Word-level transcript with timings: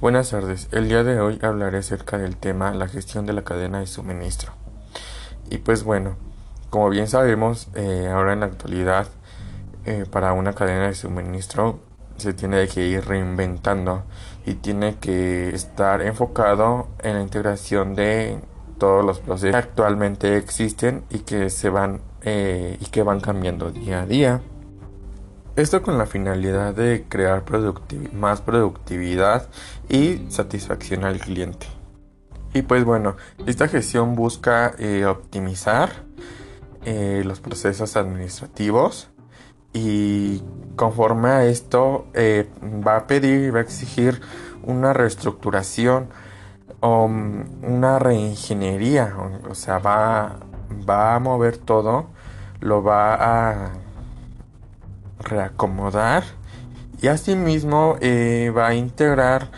Buenas 0.00 0.30
tardes, 0.30 0.68
el 0.70 0.86
día 0.86 1.02
de 1.02 1.18
hoy 1.18 1.40
hablaré 1.42 1.78
acerca 1.78 2.18
del 2.18 2.36
tema 2.36 2.72
la 2.72 2.86
gestión 2.86 3.26
de 3.26 3.32
la 3.32 3.42
cadena 3.42 3.80
de 3.80 3.88
suministro. 3.88 4.52
Y 5.50 5.58
pues 5.58 5.82
bueno, 5.82 6.14
como 6.70 6.88
bien 6.88 7.08
sabemos, 7.08 7.66
eh, 7.74 8.08
ahora 8.08 8.32
en 8.32 8.40
la 8.40 8.46
actualidad, 8.46 9.08
eh, 9.86 10.04
para 10.08 10.34
una 10.34 10.52
cadena 10.52 10.86
de 10.86 10.94
suministro 10.94 11.80
se 12.16 12.32
tiene 12.32 12.68
que 12.68 12.86
ir 12.86 13.06
reinventando 13.06 14.04
y 14.46 14.54
tiene 14.54 14.98
que 15.00 15.48
estar 15.48 16.00
enfocado 16.02 16.86
en 17.02 17.14
la 17.14 17.22
integración 17.22 17.96
de 17.96 18.38
todos 18.78 19.04
los 19.04 19.18
procesos 19.18 19.50
que 19.50 19.56
actualmente 19.56 20.36
existen 20.36 21.02
y 21.10 21.20
que 21.20 21.50
se 21.50 21.70
van 21.70 22.02
eh, 22.22 22.76
y 22.80 22.84
que 22.84 23.02
van 23.02 23.18
cambiando 23.18 23.72
día 23.72 24.02
a 24.02 24.06
día. 24.06 24.42
Esto 25.58 25.82
con 25.82 25.98
la 25.98 26.06
finalidad 26.06 26.72
de 26.72 27.06
crear 27.08 27.42
más 28.12 28.40
productividad 28.42 29.48
y 29.88 30.24
satisfacción 30.28 31.02
al 31.02 31.18
cliente. 31.18 31.66
Y 32.54 32.62
pues 32.62 32.84
bueno, 32.84 33.16
esta 33.44 33.66
gestión 33.66 34.14
busca 34.14 34.76
eh, 34.78 35.04
optimizar 35.04 35.90
eh, 36.84 37.22
los 37.24 37.40
procesos 37.40 37.96
administrativos 37.96 39.08
y 39.72 40.44
conforme 40.76 41.30
a 41.30 41.44
esto 41.46 42.06
eh, 42.14 42.48
va 42.62 42.94
a 42.94 43.06
pedir 43.08 43.52
va 43.52 43.58
a 43.58 43.62
exigir 43.62 44.20
una 44.62 44.92
reestructuración 44.92 46.08
o 46.78 47.08
mm, 47.08 47.64
una 47.64 47.98
reingeniería, 47.98 49.12
o, 49.50 49.56
sea, 49.56 49.80
va, 49.80 50.36
va 50.88 51.16
a 51.16 51.18
mover 51.18 51.58
todo, 51.58 52.06
lo 52.60 52.84
va 52.84 53.14
a 53.14 53.87
reacomodar 55.28 56.24
y 57.00 57.08
asimismo 57.08 57.96
eh, 58.00 58.52
va 58.56 58.68
a 58.68 58.74
integrar 58.74 59.50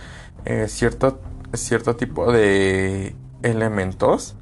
eh, 0.44 0.66
cierto, 0.68 1.20
cierto 1.54 1.96
tipo 1.96 2.32
de 2.32 3.14
elementos 3.42 4.36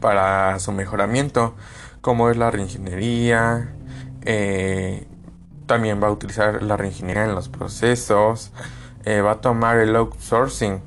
para 0.00 0.58
su 0.58 0.72
mejoramiento 0.72 1.54
como 2.00 2.30
es 2.30 2.36
la 2.36 2.50
reingeniería 2.50 3.74
eh, 4.22 5.06
también 5.66 6.02
va 6.02 6.08
a 6.08 6.10
utilizar 6.10 6.62
la 6.62 6.76
reingeniería 6.76 7.24
en 7.24 7.34
los 7.34 7.48
procesos 7.48 8.52
va 9.04 9.32
a 9.32 9.40
tomar 9.40 9.78
el 9.78 9.96
outsourcing 9.96 10.80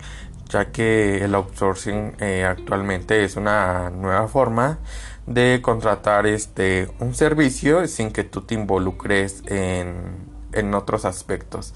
ya 0.50 0.72
que 0.72 1.24
el 1.24 1.36
outsourcing 1.36 2.16
actualmente 2.46 3.24
es 3.24 3.36
una 3.36 3.90
nueva 3.90 4.28
forma 4.28 4.80
de 5.28 5.60
contratar 5.62 6.28
este 6.28 6.90
un 7.00 7.16
servicio 7.16 7.88
sin 7.88 8.12
que 8.12 8.24
tú 8.24 8.42
te 8.42 8.54
involucres 8.54 9.44
en, 9.48 10.36
en 10.54 10.74
otros 10.74 11.06
aspectos. 11.06 11.74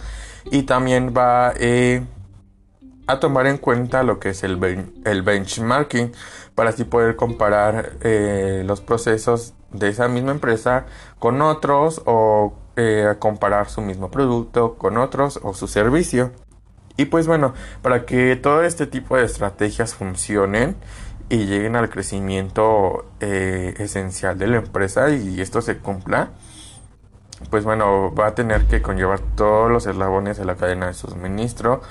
Y 0.51 0.63
también 0.63 1.13
va 1.15 1.53
eh, 1.57 2.03
a 3.07 3.19
tomar 3.19 3.47
en 3.47 3.57
cuenta 3.57 4.03
lo 4.03 4.19
que 4.19 4.29
es 4.29 4.43
el, 4.43 4.91
el 5.05 5.21
benchmarking 5.21 6.13
para 6.55 6.71
así 6.71 6.83
poder 6.83 7.15
comparar 7.15 7.93
eh, 8.01 8.63
los 8.65 8.81
procesos 8.81 9.53
de 9.71 9.89
esa 9.89 10.07
misma 10.07 10.31
empresa 10.31 10.85
con 11.19 11.41
otros 11.41 12.01
o 12.05 12.53
eh, 12.75 13.15
comparar 13.19 13.69
su 13.69 13.81
mismo 13.81 14.09
producto 14.09 14.75
con 14.75 14.97
otros 14.97 15.39
o 15.43 15.53
su 15.53 15.67
servicio 15.67 16.31
y 16.99 17.05
pues 17.05 17.27
bueno 17.27 17.53
para 17.81 18.05
que 18.05 18.35
todo 18.35 18.63
este 18.63 18.85
tipo 18.85 19.15
de 19.15 19.23
estrategias 19.23 19.95
funcionen 19.95 20.75
y 21.29 21.45
lleguen 21.45 21.75
al 21.75 21.89
crecimiento 21.89 23.05
eh, 23.21 23.75
esencial 23.77 24.37
de 24.37 24.47
la 24.47 24.57
empresa 24.57 25.11
y 25.11 25.39
esto 25.39 25.61
se 25.61 25.77
cumpla, 25.77 26.31
pues 27.51 27.63
bueno, 27.63 28.13
va 28.13 28.27
a 28.27 28.35
tener 28.35 28.65
que 28.65 28.81
conllevar 28.81 29.19
todos 29.35 29.71
los 29.71 29.85
eslabones 29.85 30.37
de 30.37 30.45
la 30.45 30.55
cadena 30.55 30.87
de 30.87 30.93
suministro 30.93 31.81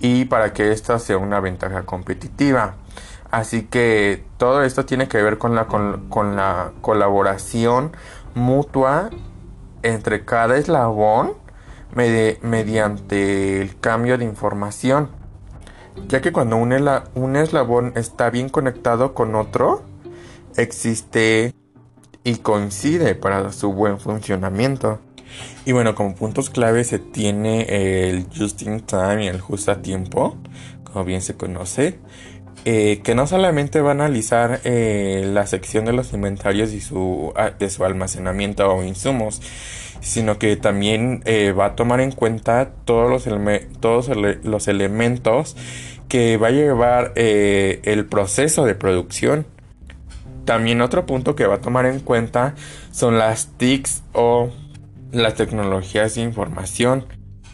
y 0.00 0.26
para 0.26 0.52
que 0.52 0.70
esta 0.70 0.98
sea 0.98 1.16
una 1.16 1.40
ventaja 1.40 1.82
competitiva. 1.82 2.76
Así 3.30 3.62
que 3.62 4.24
todo 4.36 4.62
esto 4.62 4.84
tiene 4.84 5.08
que 5.08 5.20
ver 5.20 5.38
con 5.38 5.56
la, 5.56 5.66
con 5.66 6.36
la 6.36 6.72
colaboración 6.80 7.96
mutua 8.34 9.10
entre 9.82 10.24
cada 10.24 10.56
eslabón 10.56 11.43
mediante 11.92 13.60
el 13.60 13.78
cambio 13.78 14.18
de 14.18 14.24
información 14.24 15.08
ya 16.08 16.20
que 16.20 16.32
cuando 16.32 16.56
un, 16.56 16.72
un 17.14 17.36
eslabón 17.36 17.92
está 17.96 18.30
bien 18.30 18.48
conectado 18.48 19.14
con 19.14 19.34
otro, 19.34 19.82
existe 20.56 21.54
y 22.24 22.36
coincide 22.36 23.14
para 23.14 23.52
su 23.52 23.72
buen 23.72 23.98
funcionamiento. 23.98 25.00
Y 25.64 25.72
bueno, 25.72 25.94
como 25.94 26.14
puntos 26.14 26.50
clave 26.50 26.84
se 26.84 26.98
tiene 26.98 28.08
el 28.08 28.26
just 28.36 28.62
in 28.62 28.80
time 28.80 29.24
y 29.24 29.28
el 29.28 29.40
just 29.40 29.68
a 29.68 29.82
tiempo, 29.82 30.36
como 30.84 31.04
bien 31.04 31.22
se 31.22 31.36
conoce, 31.36 31.98
eh, 32.64 33.00
que 33.04 33.14
no 33.14 33.26
solamente 33.26 33.82
va 33.82 33.90
a 33.90 33.92
analizar 33.92 34.60
eh, 34.64 35.28
la 35.32 35.46
sección 35.46 35.84
de 35.84 35.92
los 35.92 36.14
inventarios 36.14 36.72
y 36.72 36.80
su, 36.80 37.34
de 37.58 37.68
su 37.68 37.84
almacenamiento 37.84 38.66
o 38.66 38.82
insumos, 38.82 39.42
sino 40.00 40.38
que 40.38 40.56
también 40.56 41.22
eh, 41.26 41.52
va 41.52 41.66
a 41.66 41.76
tomar 41.76 42.00
en 42.00 42.12
cuenta 42.12 42.70
todos 42.84 43.10
los, 43.10 43.28
todos 43.80 44.10
los 44.42 44.68
elementos 44.68 45.56
que 46.08 46.36
va 46.36 46.48
a 46.48 46.52
llevar 46.52 47.12
el 47.16 48.06
proceso 48.06 48.64
de 48.64 48.74
producción. 48.74 49.46
También 50.44 50.80
otro 50.80 51.06
punto 51.06 51.36
que 51.36 51.46
va 51.46 51.56
a 51.56 51.60
tomar 51.60 51.86
en 51.86 52.00
cuenta 52.00 52.54
son 52.92 53.18
las 53.18 53.48
TICs 53.58 54.02
o 54.12 54.50
las 55.12 55.34
tecnologías 55.34 56.14
de 56.14 56.22
información 56.22 57.06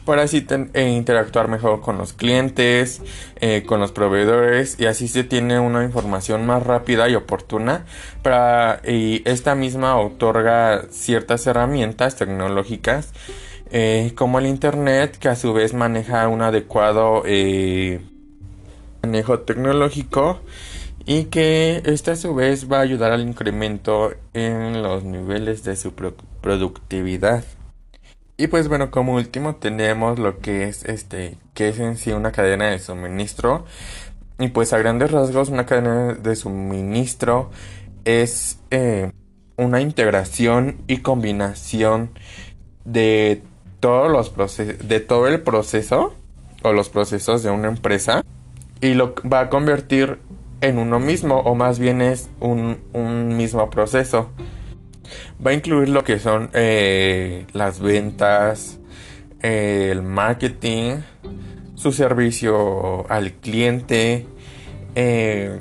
para 0.05 0.23
así 0.23 0.47
eh, 0.75 0.89
interactuar 0.89 1.49
mejor 1.49 1.81
con 1.81 1.99
los 1.99 2.13
clientes, 2.13 3.03
eh, 3.41 3.65
con 3.67 3.81
los 3.81 3.93
proveedores 3.93 4.79
y 4.79 4.87
así 4.87 5.09
se 5.09 5.25
tiene 5.25 5.59
una 5.59 5.85
información 5.85 6.47
más 6.47 6.63
rápida 6.63 7.09
y 7.09 7.15
oportuna 7.15 7.85
para 8.23 8.81
y 8.87 9.23
esta 9.25 9.55
misma 9.55 9.97
otorga 9.97 10.87
ciertas 10.91 11.47
herramientas 11.47 12.17
tecnológicas 12.17 13.13
como 14.17 14.41
el 14.41 14.47
internet 14.47 15.17
que 15.17 15.29
a 15.29 15.37
su 15.37 15.53
vez 15.53 15.75
maneja 15.75 16.27
un 16.27 16.43
adecuado 16.43 17.23
manejo 19.03 19.39
tecnológico 19.41 20.41
y 21.07 21.25
que 21.25 21.83
este 21.87 22.13
a 22.13 22.17
su 22.17 22.35
vez 22.35 22.71
va 22.71 22.79
a 22.79 22.83
ayudar 22.83 23.13
al 23.13 23.23
incremento 23.23 24.13
en 24.35 24.83
los 24.83 25.05
niveles 25.05 25.65
de 25.65 25.77
su 25.77 25.93
productividad. 26.41 27.45
Y 28.41 28.47
pues 28.47 28.69
bueno, 28.69 28.91
como 28.91 29.17
último 29.17 29.57
tenemos 29.57 30.19
lo 30.19 30.39
que 30.39 30.65
es 30.65 30.87
este, 30.87 31.37
que 31.53 31.69
es 31.69 31.79
en 31.79 31.99
sí 31.99 32.13
una 32.13 32.33
cadena 32.33 32.71
de 32.71 32.79
suministro. 32.79 33.67
Y 34.39 34.49
pues 34.49 34.73
a 34.73 34.79
grandes 34.79 35.11
rasgos 35.11 35.51
una 35.51 35.67
cadena 35.67 36.15
de 36.15 36.35
suministro 36.37 37.51
es 38.07 38.59
eh, 38.71 39.13
una 39.59 39.83
integración 39.83 40.79
y 40.87 41.03
combinación 41.03 42.13
de 42.87 43.43
todos 43.79 44.11
los 44.11 44.31
procesos, 44.31 44.89
de 44.89 45.01
todo 45.01 45.27
el 45.27 45.43
proceso 45.43 46.15
o 46.63 46.73
los 46.73 46.89
procesos 46.89 47.43
de 47.43 47.51
una 47.51 47.69
empresa 47.69 48.25
y 48.81 48.95
lo 48.95 49.17
va 49.31 49.41
a 49.41 49.51
convertir 49.51 50.19
en 50.63 50.79
uno 50.79 50.99
mismo 50.99 51.41
o 51.41 51.55
más 51.55 51.79
bien 51.79 52.01
es 52.01 52.31
un, 52.41 52.79
mismo 53.37 53.69
proceso. 53.69 54.31
Va 55.45 55.53
a 55.53 55.55
incluir 55.55 55.89
lo 55.89 56.05
que 56.05 56.19
son 56.19 56.51
eh, 56.53 57.47
las 57.53 57.81
ventas, 57.81 58.79
el 59.41 60.03
marketing, 60.03 60.97
su 61.75 61.93
servicio 61.93 63.11
al 63.11 63.33
cliente 63.33 64.27
eh, 64.95 65.61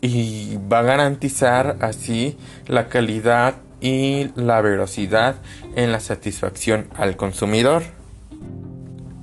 y 0.00 0.58
va 0.72 0.80
a 0.80 0.82
garantizar 0.82 1.78
así 1.80 2.36
la 2.66 2.88
calidad 2.88 3.56
y 3.80 4.30
la 4.36 4.60
velocidad 4.60 5.36
en 5.74 5.92
la 5.92 6.00
satisfacción 6.00 6.88
al 6.96 7.16
consumidor. 7.16 7.82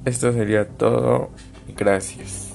Esto 0.05 0.33
sería 0.33 0.67
todo. 0.67 1.31
Gracias. 1.75 2.52